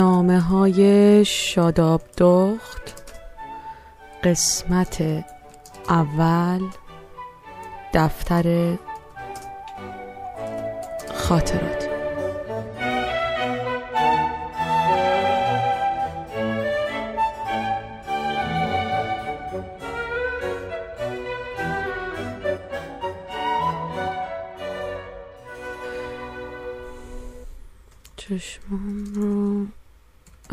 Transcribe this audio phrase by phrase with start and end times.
[0.00, 3.02] نامه های شاداب دخت
[4.24, 5.24] قسمت
[5.88, 6.60] اول
[7.94, 8.76] دفتر
[11.14, 11.88] خاطرات.
[28.16, 29.29] چشمام رو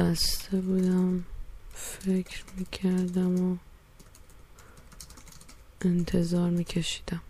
[0.07, 1.23] بسته بودم.
[1.73, 3.57] فکر می‌کردم و
[5.81, 7.21] انتظار میکشیدم.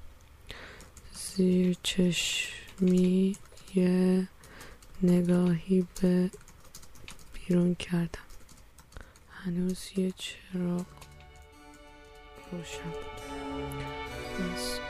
[1.14, 3.36] زیر چشمی
[3.76, 4.28] یه
[5.04, 6.32] نگاهی به
[7.34, 8.28] بیرون کردم.
[9.32, 10.86] هنوز یه چراغ
[12.52, 14.87] روشن بود.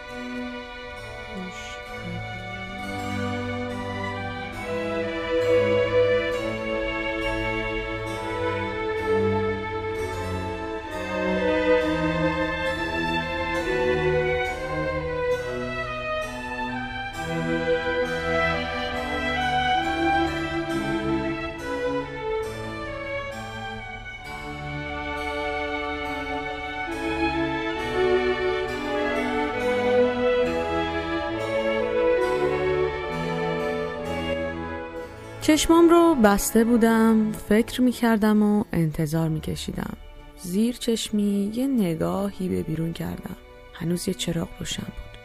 [35.48, 39.98] چشمام رو بسته بودم فکر می کردم و انتظار می کشیدم
[40.42, 43.36] زیر چشمی یه نگاهی به بیرون کردم.
[43.74, 45.20] هنوز یه چراغ روشن بود.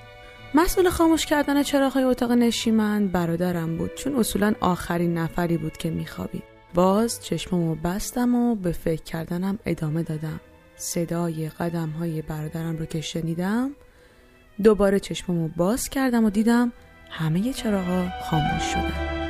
[0.55, 5.91] مسئول خاموش کردن چراغ های اتاق نشیمن برادرم بود چون اصولا آخرین نفری بود که
[5.91, 6.45] میخوابید.
[6.75, 10.41] باز چشمامو بستم و به فکر کردنم ادامه دادم.
[10.77, 13.71] صدای قدم های برادرم رو که شنیدم
[14.63, 16.73] دوباره چشمامو باز کردم و دیدم
[17.11, 19.22] همه چراغا خاموش شدن.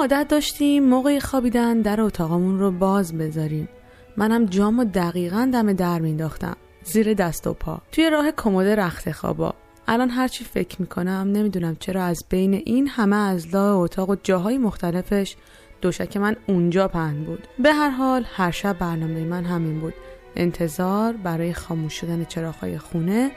[0.00, 3.68] ما عادت داشتیم موقع خوابیدن در اتاقمون رو باز بذاریم.
[4.16, 7.80] منم جام و دقیقا دم در مینداختم زیر دست و پا.
[7.92, 9.54] توی راه کمد رخت خوابا.
[9.88, 14.58] الان هرچی فکر می‌کنم نمی‌دونم چرا از بین این همه از لا اتاق و جاهای
[14.58, 15.36] مختلفش
[15.80, 17.48] دوشک من اونجا پهن بود.
[17.58, 19.94] به هر حال هر شب برنامه من همین بود.
[20.36, 23.30] انتظار برای خاموش شدن چراغهای خونه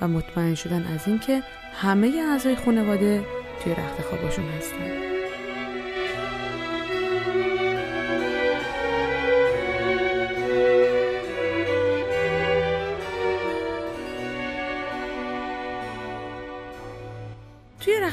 [0.00, 1.42] و مطمئن شدن از اینکه
[1.74, 3.24] همه اعضای خانواده
[3.64, 5.07] توی رخت خوابشون هستن.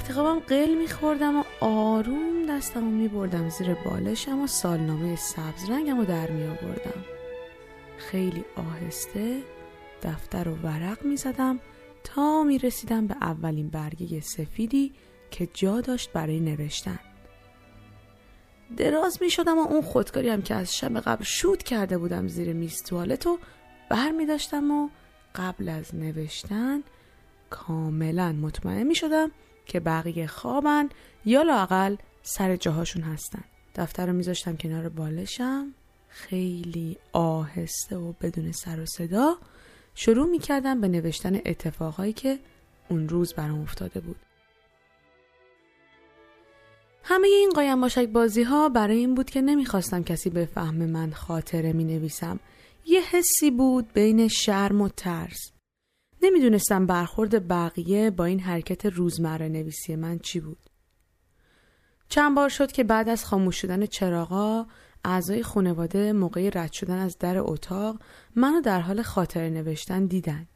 [0.05, 5.97] رخت خوابم قل میخوردم و آروم دستم رو میبردم زیر بالشم و سالنامه سبز رنگم
[5.97, 7.03] رو در میآوردم.
[7.97, 9.41] خیلی آهسته
[10.03, 11.59] دفتر و ورق می‌زدم
[12.03, 14.93] تا می‌رسیدم به اولین برگه سفیدی
[15.31, 16.99] که جا داشت برای نوشتن.
[18.77, 22.53] دراز می شدم و اون خودکاری هم که از شب قبل شود کرده بودم زیر
[22.53, 23.39] میز توالت و
[23.89, 24.89] بر می داشتم و
[25.35, 26.83] قبل از نوشتن
[27.49, 29.31] کاملا مطمئن می شدم
[29.65, 30.89] که بقیه خوابن
[31.25, 33.43] یا لاقل سر جاهاشون هستن
[33.75, 35.73] دفتر رو میذاشتم کنار بالشم
[36.09, 39.37] خیلی آهسته و بدون سر و صدا
[39.95, 42.39] شروع می‌کردم به نوشتن اتفاقهایی که
[42.89, 44.15] اون روز برام افتاده بود
[47.03, 51.11] همه این قایم باشک بازی ها برای این بود که نمی‌خواستم کسی به فهم من
[51.11, 52.39] خاطره می نویسم.
[52.85, 55.54] یه حسی بود بین شرم و ترس.
[56.21, 60.69] نمی‌دونستم برخورد بقیه با این حرکت روزمره نویسی من چی بود.
[62.09, 64.65] چند بار شد که بعد از خاموش شدن چراغا
[65.05, 67.99] اعضای خانواده موقع رد شدن از در اتاق
[68.35, 70.47] منو در حال خاطره نوشتن دیدن.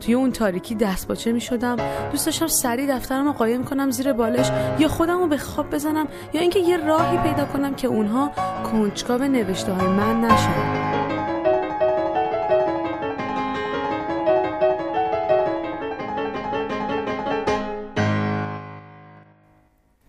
[0.00, 1.76] توی اون تاریکی دست باچه می شدم
[2.10, 6.08] دوست داشتم سریع دفترم رو قایم کنم زیر بالش یا خودم رو به خواب بزنم
[6.34, 8.32] یا اینکه یه راهی پیدا کنم که اونها
[8.72, 10.77] کنجکاو نوشته های من نشن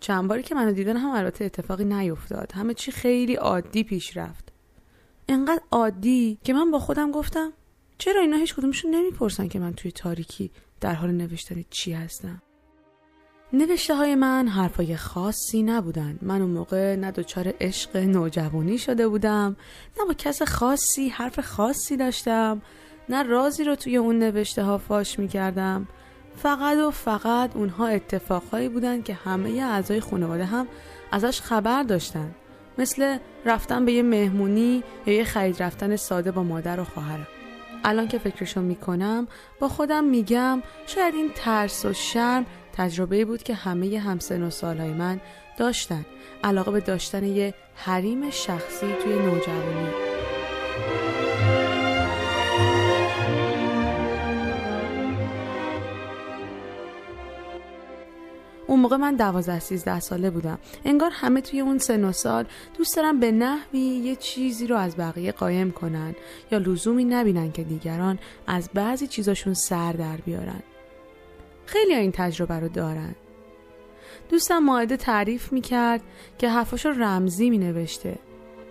[0.09, 2.51] چند که منو دیدن هم البته اتفاقی نیفتاد.
[2.51, 4.49] همه چی خیلی عادی پیش رفت.
[5.27, 7.53] انقدر عادی که من با خودم گفتم
[7.97, 10.51] چرا اینا هیچ کدومشون نمی‌پرسن که من توی تاریکی
[10.81, 12.41] در حال نوشتن چی هستم؟
[13.53, 16.19] نوشته های من حرفای خاصی نبودن.
[16.21, 19.55] من اون موقع نه دچار عشق نوجوانی شده بودم
[19.99, 22.61] نه با کس خاصی حرف خاصی داشتم
[23.09, 25.87] نه رازی رو توی اون نوشته ها فاش می‌کردم.
[26.43, 30.67] فقط و فقط اونها اتفاقهایی بودن که همه اعضای خانواده هم
[31.11, 32.35] ازش خبر داشتن
[32.77, 37.27] مثل رفتن به یه مهمونی یا یه خرید رفتن ساده با مادر و خواهرم.
[37.83, 39.27] الان که فکرشو می‌کنم
[39.59, 44.93] با خودم میگم شاید این ترس و شرم تجربه بود که همه همسن و سالهای
[44.93, 45.19] من
[45.57, 46.05] داشتن
[46.43, 50.08] علاقه به داشتن یه حریم شخصی توی نوجوانی.
[58.79, 60.59] اون موقع من دوازده سیزده ساله بودم.
[60.85, 62.45] انگار همه توی اون سن و سال
[62.77, 66.15] دوست دارن به نحوی یه چیزی رو از بقیه قایم کنن
[66.51, 70.63] یا لزومی نبینن که دیگران از بعضی چیزاشون سر در بیارن.
[71.65, 73.15] خیلی این تجربه رو دارن.
[74.29, 76.01] دوستم ماعده تعریف می‌کرد
[76.37, 78.19] که حرفاش رو رمزی مینوشته.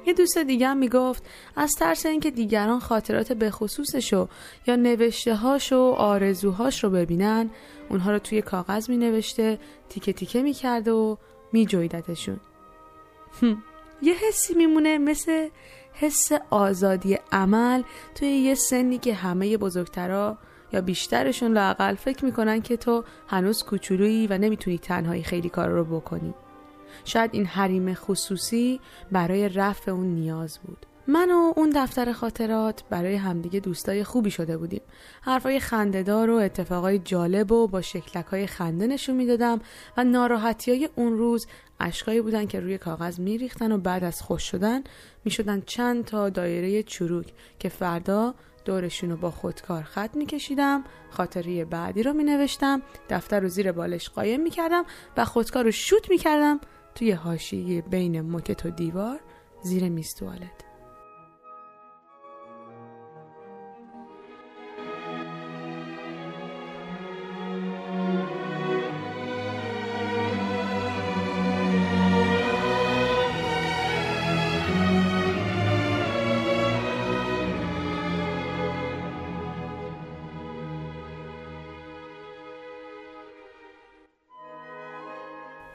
[0.09, 1.27] یه دوست دیگه هم می‌گفت
[1.57, 4.29] از ترس اینکه دیگران خاطرات بخصوصشو
[4.67, 7.51] یا نوشته هاش و آرزوهاش رو ببینن
[7.89, 9.59] اونها رو توی کاغذ مینوشته
[9.89, 11.17] تیکه تیکه می‌کرده و
[11.53, 12.41] میجویدتشون.
[14.03, 15.49] یه حسی میمونه مثل
[15.93, 17.83] حس آزادی عمل
[18.15, 20.39] توی یه سنی که همه بزرگترا
[20.73, 25.85] یا بیشترشون لاقل فکر می‌کنن که تو هنوز کوچولویی و نمی‌تونی تنهایی خیلی کار رو
[25.85, 26.35] بکنی.
[27.05, 28.81] شاید این حریم خصوصی
[29.13, 30.87] برای رفع اون نیاز بود.
[31.11, 34.81] من و اون دفتر خاطرات برای همدیگه دوستای خوبی شده بودیم.
[35.23, 39.61] حرفای خندهدار و اتفاقای جالب و با شکلک های خنده نشون می‌دادم
[39.97, 41.47] و ناراحتی های اون روز
[41.81, 44.85] اشکایی بودن که روی کاغذ میریختن و بعد از خوش شدن
[45.25, 48.35] می‌شدن چند تا دایره چروک که فردا
[48.65, 54.43] دورشون رو با خودکار خط میکشیدم خاطری بعدی رو مینوشتم دفتر رو زیر بالش قایم
[54.43, 54.85] می‌کردم
[55.17, 56.61] و خودکار رو شوت می‌کردم
[56.99, 59.21] توی حاشیه بین موکت و دیوار
[59.63, 60.68] زیر میز توالت.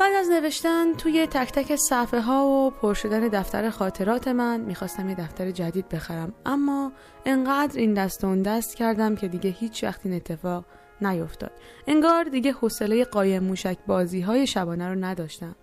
[0.03, 5.09] بعد از نوشتن توی تک تک صفحه ها و پر شدن دفتر خاطرات من می‌خواستم
[5.09, 6.33] یه دفتر جدید بخرم.
[6.45, 6.91] اما
[7.25, 10.65] انقدر این دست و دست کردم که دیگه هیچ وقت این اتفاق
[11.01, 11.51] نیفتاد.
[11.87, 15.55] انگار دیگه حوصله قایم موشک بازی های شبانه رو نداشتم.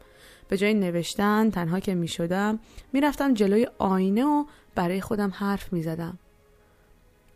[0.48, 2.58] به جای نوشتن تنها که می‌شدم
[2.92, 4.44] می‌رفتم جلوی آینه و
[4.75, 6.19] برای خودم حرف می‌زدم.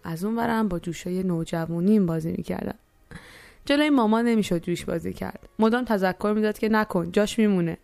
[0.04, 2.78] از اون برم با جوشای نوجوانیم بازی می‌کردم.
[3.64, 5.48] جلوی ماما نمی‌شد جوش بازی کرد.
[5.58, 7.78] مدام تذکر می‌داد که نکن جاش میمونه.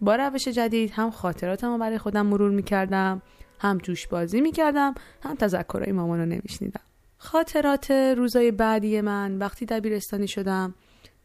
[0.00, 3.22] با روش جدید هم خاطراتم رو برای خودم مرور می‌کردم
[3.58, 6.80] هم جوش بازی می‌کردم هم تذکرهای مامان رو نمیشنیدم.
[7.18, 10.74] خاطرات روزای بعدی من وقتی دبیرستانی شدم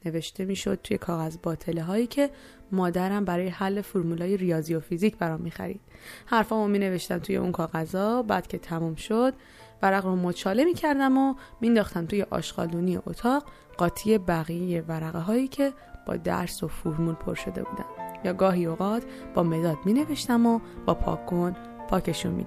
[0.06, 2.30] نوشته می‌شد توی کاغذ باطله هایی که
[2.72, 5.82] مادرم برای حل فرمولای ریاضی و فیزیک برام می‌خرید.
[6.26, 9.34] حرفامو می نوشتم توی اون کاغذا بعد که تموم شد
[9.82, 13.44] ورق رو مچاله می کردم و مینداختم توی آشغالونی اتاق
[13.78, 15.74] قاطی بقیه ورقه هایی که
[16.06, 17.86] با درس و فرمول پر شده بودن.
[18.24, 19.04] یا گاهی اوقات
[19.34, 21.56] با مداد می نوشتم و با پاکن
[21.90, 22.46] پاکشون می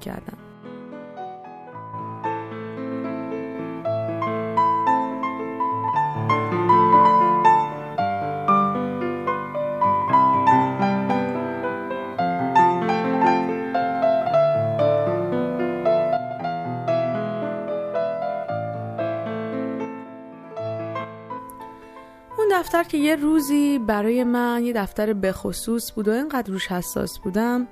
[22.90, 27.66] که یه روزی برای من یه دفتر بخصوص بود و اینقدر روش حساس بودم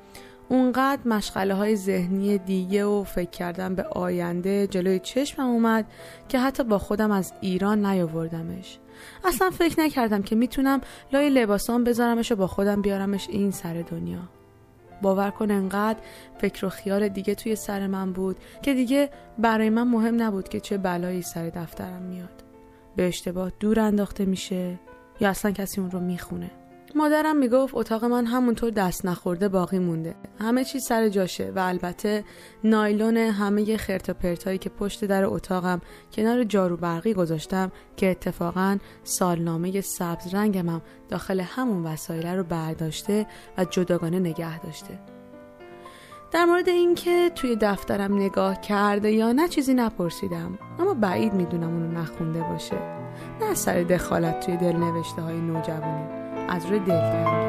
[0.49, 5.87] اونقدر مشغله های ذهنی دیگه و فکر کردم به آینده جلوی چشمم اومد
[6.29, 8.79] که حتی با خودم از ایران نیاوردمش.
[9.25, 10.81] اصلا فکر نکردم که می‌تونم
[11.13, 14.21] لای لباسام بذارمش و با خودم بیارمش این سر دنیا.
[15.03, 15.99] باور کن انقدر
[16.41, 20.61] فکر و خیال دیگه توی سر من بود که دیگه برای من مهم نبود که
[20.61, 22.45] چه بلایی سر دفترم میاد.
[22.97, 24.79] به اشتباه دور انداخته میشه.
[25.21, 26.51] یا اصلا کسی اون رو می‌خونه.
[26.95, 30.15] مادرم می‌گفت اتاق من همونطور دست نخورده باقی مونده.
[30.41, 32.25] همه چیز سر جاشه و البته
[32.65, 35.81] نایلون همه خرت و پرتایی که پشت در اتاقم
[36.13, 43.27] کنار جارو برقی گذاشتم که اتفاقا سالنامه سبز رنگم هم داخل همون وسایل رو برداشته
[43.59, 44.99] و جداگانه نگه داشته.
[46.33, 50.59] در مورد اینکه توی دفترم نگاه کرده یا نه چیزی نپرسیدم.
[50.79, 53.08] اما بعید می‌دونم اونو نخونده باشه.
[53.41, 56.05] نه سر دخالت توی دل نوشته های نوجوانی
[56.49, 57.48] از روی دلتنگی.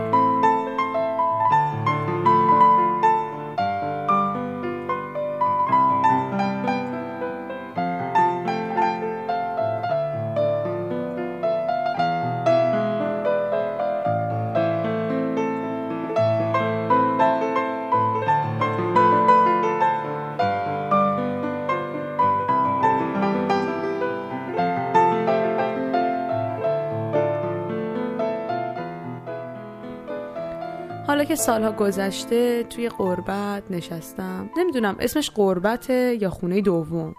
[31.30, 34.50] که سالها گذشته توی قربت نشستم.
[34.58, 37.16] نمی‌دونم اسمش قربته یا خونه دوم.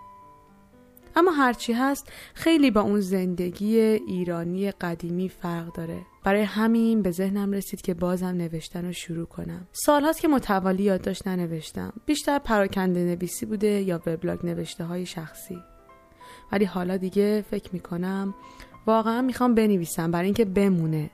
[1.17, 5.99] اما هرچی هست خیلی با اون زندگی ایرانی قدیمی فرق داره.
[6.25, 9.67] برای همین به ذهنم رسید که بازم نوشتن رو شروع کنم.
[9.73, 11.93] سالهاست که متوالی یادداشت ننوشتم.
[12.07, 15.59] بیشتر پراکنده نویسی بوده یا وبلاگ نوشته های شخصی.
[16.53, 18.35] ولی حالا دیگه فکر می‌کنم
[18.87, 21.11] واقعا می‌خوام بنویسم برای اینکه بمونه.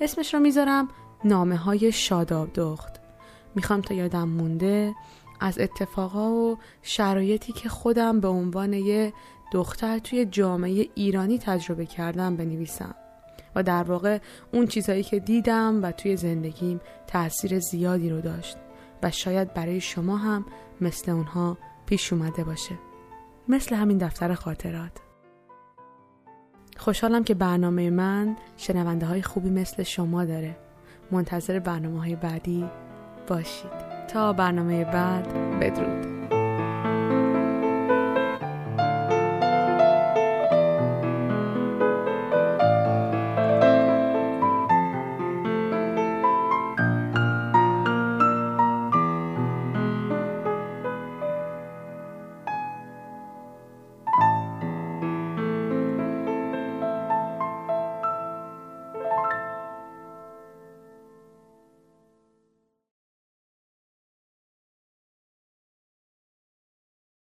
[0.00, 0.88] اسمش رو می‌ذارم
[1.24, 3.00] نامه های شاداب دخت.
[3.54, 4.94] می‌خوام تا یادم مونده
[5.40, 9.12] از اتفاقا و شرایطی که خودم به عنوان یه
[9.52, 12.94] دختر توی جامعه ایرانی تجربه کردم بنویسم
[13.54, 14.18] و در واقع
[14.52, 18.56] اون چیزهایی که دیدم و توی زندگیم تاثیر زیادی رو داشت
[19.02, 20.44] و شاید برای شما هم
[20.80, 22.78] مثل اونها پیش اومده باشه.
[23.48, 24.92] مثل همین دفتر خاطرات.
[26.76, 30.56] خوشحالم که برنامه من شنونده های خوبی مثل شما داره.
[31.12, 32.64] منتظر برنامه های بعدی
[33.28, 33.70] باشید.
[34.12, 35.28] تا برنامه بعد
[35.60, 36.11] بدرود.